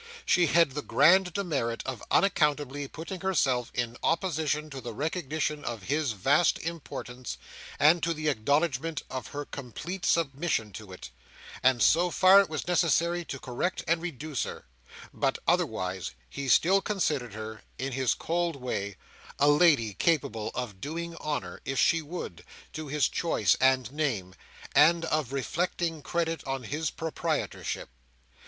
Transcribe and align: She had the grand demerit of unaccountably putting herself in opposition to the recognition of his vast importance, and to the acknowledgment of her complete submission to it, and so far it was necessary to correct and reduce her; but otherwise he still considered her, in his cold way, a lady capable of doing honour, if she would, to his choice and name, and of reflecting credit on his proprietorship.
She 0.25 0.47
had 0.47 0.71
the 0.71 0.81
grand 0.81 1.31
demerit 1.33 1.83
of 1.85 2.01
unaccountably 2.09 2.87
putting 2.87 3.21
herself 3.21 3.69
in 3.71 3.97
opposition 4.01 4.71
to 4.71 4.81
the 4.81 4.95
recognition 4.95 5.63
of 5.63 5.83
his 5.83 6.13
vast 6.13 6.57
importance, 6.57 7.37
and 7.77 8.01
to 8.01 8.11
the 8.11 8.27
acknowledgment 8.27 9.03
of 9.11 9.27
her 9.27 9.45
complete 9.45 10.03
submission 10.07 10.71
to 10.73 10.91
it, 10.91 11.11
and 11.61 11.83
so 11.83 12.09
far 12.09 12.39
it 12.41 12.49
was 12.49 12.67
necessary 12.67 13.23
to 13.25 13.37
correct 13.37 13.83
and 13.87 14.01
reduce 14.01 14.41
her; 14.41 14.65
but 15.13 15.37
otherwise 15.47 16.15
he 16.27 16.47
still 16.47 16.81
considered 16.81 17.35
her, 17.35 17.61
in 17.77 17.91
his 17.91 18.15
cold 18.15 18.55
way, 18.55 18.95
a 19.37 19.49
lady 19.49 19.93
capable 19.93 20.49
of 20.55 20.81
doing 20.81 21.15
honour, 21.17 21.61
if 21.63 21.77
she 21.77 22.01
would, 22.01 22.43
to 22.73 22.87
his 22.87 23.07
choice 23.07 23.53
and 23.61 23.91
name, 23.91 24.33
and 24.73 25.05
of 25.05 25.31
reflecting 25.31 26.01
credit 26.01 26.43
on 26.47 26.63
his 26.63 26.89
proprietorship. 26.89 27.89